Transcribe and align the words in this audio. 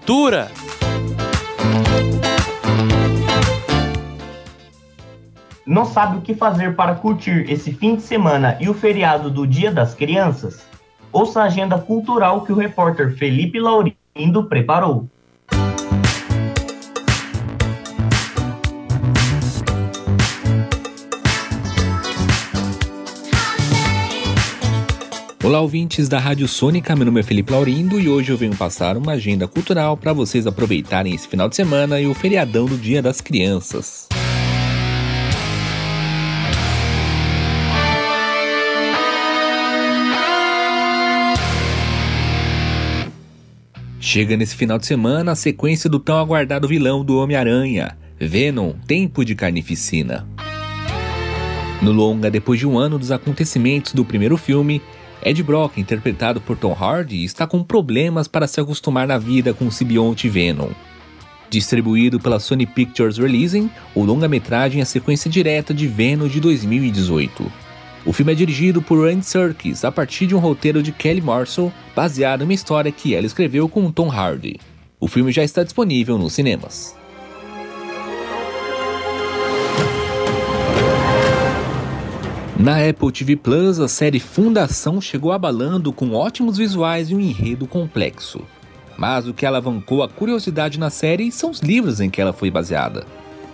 cultura. 0.00 0.50
Não 5.66 5.84
sabe 5.84 6.16
o 6.16 6.20
que 6.22 6.34
fazer 6.34 6.74
para 6.74 6.94
curtir 6.94 7.44
esse 7.50 7.72
fim 7.72 7.96
de 7.96 8.02
semana 8.02 8.56
e 8.58 8.68
o 8.68 8.74
feriado 8.74 9.30
do 9.30 9.46
Dia 9.46 9.70
das 9.70 9.94
Crianças? 9.94 10.66
Ouça 11.12 11.42
a 11.42 11.44
agenda 11.44 11.78
cultural 11.78 12.42
que 12.42 12.52
o 12.52 12.56
repórter 12.56 13.14
Felipe 13.14 13.60
Laurindo 13.60 14.44
preparou. 14.48 15.06
Olá, 25.50 25.62
ouvintes 25.62 26.08
da 26.08 26.20
Rádio 26.20 26.46
Sônica, 26.46 26.94
meu 26.94 27.04
nome 27.04 27.18
é 27.18 27.22
Felipe 27.24 27.50
Laurindo 27.50 27.98
e 27.98 28.08
hoje 28.08 28.30
eu 28.30 28.36
venho 28.36 28.54
passar 28.54 28.96
uma 28.96 29.14
agenda 29.14 29.48
cultural 29.48 29.96
para 29.96 30.12
vocês 30.12 30.46
aproveitarem 30.46 31.12
esse 31.12 31.26
final 31.26 31.48
de 31.48 31.56
semana 31.56 32.00
e 32.00 32.06
o 32.06 32.14
feriadão 32.14 32.66
do 32.66 32.78
Dia 32.78 33.02
das 33.02 33.20
Crianças. 33.20 34.06
Chega 43.98 44.36
nesse 44.36 44.54
final 44.54 44.78
de 44.78 44.86
semana 44.86 45.32
a 45.32 45.34
sequência 45.34 45.90
do 45.90 45.98
tão 45.98 46.16
aguardado 46.16 46.68
vilão 46.68 47.04
do 47.04 47.18
Homem-Aranha, 47.18 47.98
Venom 48.20 48.74
Tempo 48.86 49.24
de 49.24 49.34
Carnificina. 49.34 50.28
No 51.82 51.90
longa, 51.90 52.30
depois 52.30 52.60
de 52.60 52.68
um 52.68 52.78
ano 52.78 53.00
dos 53.00 53.10
acontecimentos 53.10 53.94
do 53.94 54.04
primeiro 54.04 54.36
filme, 54.36 54.80
Ed 55.22 55.42
Brock, 55.42 55.78
interpretado 55.78 56.40
por 56.40 56.56
Tom 56.56 56.72
Hardy, 56.72 57.24
está 57.24 57.46
com 57.46 57.62
problemas 57.62 58.26
para 58.26 58.46
se 58.46 58.60
acostumar 58.60 59.06
na 59.06 59.18
vida 59.18 59.52
com 59.52 59.66
o 59.66 59.72
simbionte 59.72 60.28
Venom. 60.28 60.70
Distribuído 61.50 62.18
pela 62.18 62.40
Sony 62.40 62.64
Pictures 62.64 63.18
Releasing, 63.18 63.70
o 63.94 64.02
longa-metragem 64.02 64.80
é 64.80 64.82
a 64.82 64.86
sequência 64.86 65.30
direta 65.30 65.74
de 65.74 65.86
Venom 65.86 66.28
de 66.28 66.40
2018. 66.40 67.52
O 68.06 68.12
filme 68.12 68.32
é 68.32 68.34
dirigido 68.34 68.80
por 68.80 69.06
Andy 69.06 69.26
Serkis 69.26 69.84
a 69.84 69.92
partir 69.92 70.26
de 70.26 70.34
um 70.34 70.38
roteiro 70.38 70.82
de 70.82 70.92
Kelly 70.92 71.20
Marshall, 71.20 71.72
baseado 71.94 72.42
em 72.42 72.44
uma 72.44 72.54
história 72.54 72.90
que 72.90 73.14
ela 73.14 73.26
escreveu 73.26 73.68
com 73.68 73.90
Tom 73.90 74.08
Hardy. 74.08 74.58
O 74.98 75.06
filme 75.06 75.32
já 75.32 75.44
está 75.44 75.62
disponível 75.62 76.16
nos 76.16 76.32
cinemas. 76.32 76.99
Na 82.60 82.76
Apple 82.86 83.10
TV 83.10 83.36
Plus, 83.36 83.80
a 83.80 83.88
série 83.88 84.20
Fundação 84.20 85.00
chegou 85.00 85.32
abalando 85.32 85.94
com 85.94 86.12
ótimos 86.12 86.58
visuais 86.58 87.10
e 87.10 87.14
um 87.14 87.18
enredo 87.20 87.66
complexo. 87.66 88.42
Mas 88.98 89.26
o 89.26 89.32
que 89.32 89.46
alavancou 89.46 90.02
a 90.02 90.08
curiosidade 90.10 90.78
na 90.78 90.90
série 90.90 91.32
são 91.32 91.50
os 91.50 91.60
livros 91.60 92.02
em 92.02 92.10
que 92.10 92.20
ela 92.20 92.34
foi 92.34 92.50
baseada. 92.50 93.06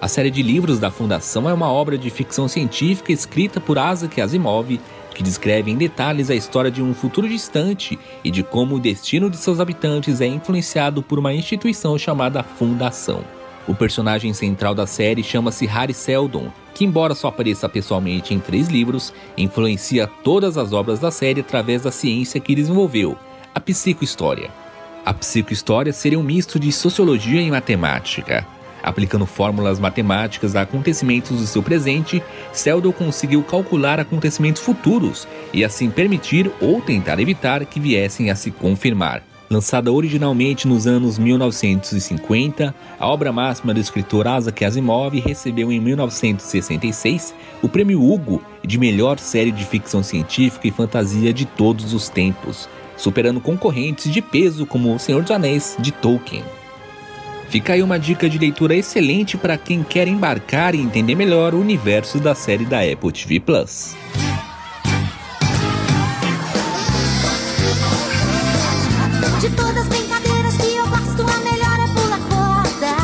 A 0.00 0.08
série 0.08 0.32
de 0.32 0.42
livros 0.42 0.80
da 0.80 0.90
Fundação 0.90 1.48
é 1.48 1.54
uma 1.54 1.70
obra 1.70 1.96
de 1.96 2.10
ficção 2.10 2.48
científica 2.48 3.12
escrita 3.12 3.60
por 3.60 3.76
Isaac 3.76 4.20
Asimov, 4.20 4.80
que 5.14 5.22
descreve 5.22 5.70
em 5.70 5.76
detalhes 5.76 6.28
a 6.28 6.34
história 6.34 6.70
de 6.70 6.82
um 6.82 6.92
futuro 6.92 7.28
distante 7.28 7.96
e 8.24 8.32
de 8.32 8.42
como 8.42 8.74
o 8.74 8.80
destino 8.80 9.30
de 9.30 9.36
seus 9.36 9.60
habitantes 9.60 10.20
é 10.20 10.26
influenciado 10.26 11.04
por 11.04 11.20
uma 11.20 11.32
instituição 11.32 11.96
chamada 11.96 12.42
Fundação. 12.42 13.37
O 13.68 13.74
personagem 13.74 14.32
central 14.32 14.74
da 14.74 14.86
série 14.86 15.22
chama-se 15.22 15.66
Harry 15.66 15.92
Seldon, 15.92 16.50
que, 16.74 16.86
embora 16.86 17.14
só 17.14 17.28
apareça 17.28 17.68
pessoalmente 17.68 18.32
em 18.32 18.40
três 18.40 18.68
livros, 18.68 19.12
influencia 19.36 20.06
todas 20.24 20.56
as 20.56 20.72
obras 20.72 20.98
da 20.98 21.10
série 21.10 21.42
através 21.42 21.82
da 21.82 21.92
ciência 21.92 22.40
que 22.40 22.54
desenvolveu, 22.54 23.14
a 23.54 23.60
psicohistória. 23.60 24.50
A 25.04 25.12
psicohistória 25.12 25.92
seria 25.92 26.18
um 26.18 26.22
misto 26.22 26.58
de 26.58 26.72
sociologia 26.72 27.42
e 27.42 27.50
matemática. 27.50 28.46
Aplicando 28.82 29.26
fórmulas 29.26 29.78
matemáticas 29.78 30.56
a 30.56 30.62
acontecimentos 30.62 31.38
do 31.38 31.46
seu 31.46 31.62
presente, 31.62 32.22
Seldon 32.52 32.92
conseguiu 32.92 33.42
calcular 33.42 34.00
acontecimentos 34.00 34.62
futuros 34.62 35.28
e 35.52 35.62
assim 35.62 35.90
permitir 35.90 36.50
ou 36.58 36.80
tentar 36.80 37.20
evitar 37.20 37.66
que 37.66 37.78
viessem 37.78 38.30
a 38.30 38.34
se 38.34 38.50
confirmar. 38.50 39.22
Lançada 39.50 39.90
originalmente 39.90 40.68
nos 40.68 40.86
anos 40.86 41.18
1950, 41.18 42.74
a 42.98 43.06
obra 43.08 43.32
máxima 43.32 43.72
do 43.72 43.80
escritor 43.80 44.26
Isaac 44.26 44.62
Asimov 44.62 45.18
recebeu 45.18 45.72
em 45.72 45.80
1966 45.80 47.34
o 47.62 47.68
prêmio 47.68 48.02
Hugo 48.02 48.42
de 48.62 48.78
melhor 48.78 49.18
série 49.18 49.50
de 49.50 49.64
ficção 49.64 50.02
científica 50.02 50.68
e 50.68 50.70
fantasia 50.70 51.32
de 51.32 51.46
todos 51.46 51.94
os 51.94 52.10
tempos, 52.10 52.68
superando 52.94 53.40
concorrentes 53.40 54.12
de 54.12 54.20
peso 54.20 54.66
como 54.66 54.94
O 54.94 54.98
Senhor 54.98 55.22
dos 55.22 55.30
Anéis 55.30 55.76
de 55.78 55.92
Tolkien. 55.92 56.44
Fica 57.48 57.72
aí 57.72 57.82
uma 57.82 57.98
dica 57.98 58.28
de 58.28 58.38
leitura 58.38 58.76
excelente 58.76 59.38
para 59.38 59.56
quem 59.56 59.82
quer 59.82 60.06
embarcar 60.06 60.74
e 60.74 60.80
entender 60.80 61.14
melhor 61.14 61.54
o 61.54 61.60
universo 61.60 62.20
da 62.20 62.34
série 62.34 62.66
da 62.66 62.80
Apple 62.80 63.12
TV 63.12 63.40
Plus. 63.40 63.96
De 69.40 69.48
todas 69.50 69.76
as 69.76 69.86
brincadeiras 69.86 70.56
que 70.56 70.66
eu 70.66 70.84
gosto, 70.88 71.22
a 71.22 71.38
melhor 71.38 71.78
é 71.78 71.86
pular 71.94 72.18
corda. 72.28 72.96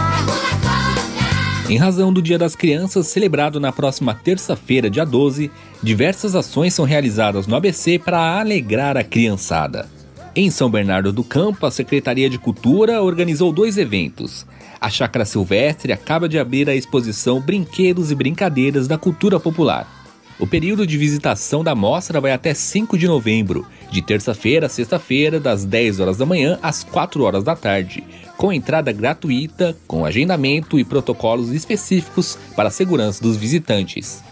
Em 1.71 1.77
razão 1.77 2.13
do 2.13 2.21
Dia 2.21 2.37
das 2.37 2.57
Crianças, 2.57 3.07
celebrado 3.07 3.61
na 3.61 3.71
próxima 3.71 4.17
terça-feira, 4.17 4.91
dia 4.91 5.07
12, 5.07 5.49
diversas 5.81 6.35
ações 6.35 6.75
são 6.75 6.85
realizadas 6.85 7.47
no 7.47 7.55
ABC 7.55 8.01
para 8.01 8.41
alegrar 8.41 8.97
a 8.97 9.05
criançada. 9.05 9.89
Em 10.35 10.51
São 10.51 10.69
Bernardo 10.69 11.13
do 11.13 11.23
Campo, 11.23 11.67
a 11.67 11.71
Secretaria 11.71 12.29
de 12.29 12.37
Cultura 12.37 13.01
organizou 13.01 13.53
dois 13.53 13.79
eventos. 13.79 14.45
A 14.81 14.91
Chácara 14.91 15.25
Silvestre 15.25 15.93
acaba 15.93 16.29
de 16.29 16.37
abrir 16.37 16.69
a 16.69 16.75
exposição 16.75 17.41
Brinquedos 17.41 18.11
e 18.11 18.15
Brincadeiras 18.17 18.89
da 18.89 18.99
Cultura 18.99 19.39
Popular. 19.39 19.94
O 20.39 20.47
período 20.47 20.85
de 20.85 20.99
visitação 20.99 21.63
da 21.63 21.77
mostra 21.77 22.21
vai 22.21 22.33
até 22.33 22.53
5 22.53 22.99
de 22.99 23.07
novembro, 23.07 23.67
de 23.91 24.03
terça-feira 24.03 24.67
a 24.67 24.69
sexta-feira, 24.69 25.39
das 25.39 25.65
10 25.65 26.01
horas 26.01 26.17
da 26.17 26.27
manhã 26.27 26.59
às 26.61 26.83
4 26.83 27.23
horas 27.23 27.45
da 27.45 27.55
tarde, 27.55 28.03
com 28.37 28.53
entrada 28.53 28.91
gratuita, 28.91 29.77
com 29.87 30.05
agendamento 30.05 30.79
e 30.79 30.85
protocolos 30.85 31.53
específicos 31.53 32.37
para 32.57 32.69
a 32.69 32.73
segurança 32.73 33.23
dos 33.23 33.37
visitantes. 33.37 34.25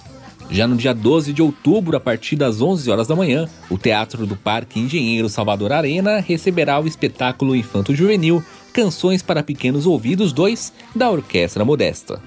Já 0.51 0.67
no 0.67 0.77
dia 0.77 0.93
12 0.93 1.33
de 1.33 1.41
outubro, 1.41 1.97
a 1.97 2.01
partir 2.01 2.35
das 2.35 2.61
11 2.61 2.91
horas 2.91 3.07
da 3.07 3.15
manhã, 3.15 3.49
o 3.71 3.79
Teatro 3.79 4.27
do 4.27 4.37
Parque 4.37 4.81
Engenheiro 4.81 5.29
Salvador 5.29 5.73
Arena 5.73 6.19
receberá 6.19 6.81
o 6.81 6.87
espetáculo 6.87 7.55
infanto-juvenil 7.55 8.43
Canções 8.73 9.23
para 9.23 9.43
Pequenos 9.43 9.87
Ouvidos 9.87 10.33
2 10.33 10.73
da 10.97 11.11
Orquestra 11.11 11.65
Modesta. 11.65 12.21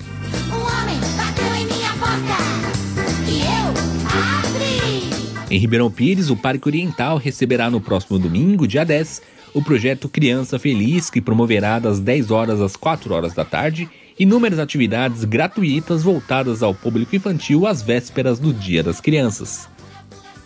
Em 5.50 5.60
Ribeirão 5.60 5.92
Pires, 5.92 6.32
o 6.32 6.36
Parque 6.36 6.68
Oriental 6.68 7.18
receberá 7.18 7.70
no 7.70 7.80
próximo 7.80 8.18
domingo, 8.18 8.68
dia 8.68 8.84
10, 8.84 9.22
o 9.54 9.62
projeto 9.62 10.10
Criança 10.10 10.58
Feliz, 10.58 11.10
que 11.10 11.22
promoverá 11.22 11.78
das 11.78 12.00
10 12.00 12.32
horas 12.32 12.60
às 12.60 12.76
4 12.76 13.14
horas 13.14 13.34
da 13.34 13.46
tarde 13.46 13.88
inúmeras 14.18 14.58
atividades 14.58 15.24
gratuitas 15.24 16.02
voltadas 16.02 16.64
ao 16.64 16.74
público 16.74 17.16
infantil 17.16 17.68
às 17.68 17.82
vésperas 17.82 18.40
do 18.40 18.52
Dia 18.54 18.82
das 18.82 19.00
Crianças. 19.00 19.70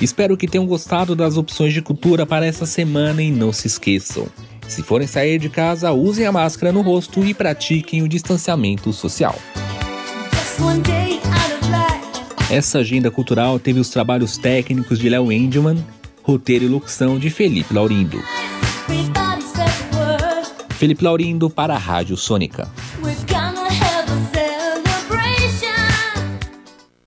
Espero 0.00 0.36
que 0.36 0.48
tenham 0.48 0.66
gostado 0.66 1.14
das 1.14 1.36
opções 1.36 1.72
de 1.72 1.80
cultura 1.80 2.26
para 2.26 2.44
essa 2.44 2.66
semana 2.66 3.22
e 3.22 3.30
não 3.30 3.52
se 3.52 3.68
esqueçam. 3.68 4.26
Se 4.68 4.82
forem 4.82 5.06
sair 5.06 5.38
de 5.38 5.48
casa, 5.48 5.92
usem 5.92 6.26
a 6.26 6.32
máscara 6.32 6.72
no 6.72 6.82
rosto 6.82 7.24
e 7.24 7.32
pratiquem 7.32 8.02
o 8.02 8.08
distanciamento 8.08 8.92
social. 8.92 9.38
Essa 12.52 12.80
agenda 12.80 13.10
cultural 13.10 13.58
teve 13.58 13.80
os 13.80 13.88
trabalhos 13.88 14.36
técnicos 14.36 14.98
de 14.98 15.08
Léo 15.08 15.32
Engelman, 15.32 15.82
roteiro 16.22 16.66
e 16.66 16.68
locução 16.68 17.18
de 17.18 17.30
Felipe 17.30 17.72
Laurindo. 17.72 18.22
Felipe 20.68 21.02
Laurindo 21.02 21.48
para 21.48 21.74
a 21.74 21.78
Rádio 21.78 22.14
Sônica. 22.14 22.68